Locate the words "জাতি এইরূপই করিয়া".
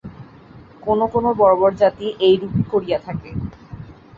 1.81-2.99